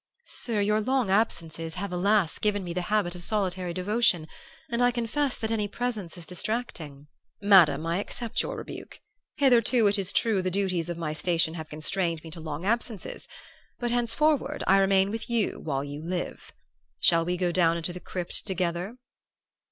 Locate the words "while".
15.63-15.83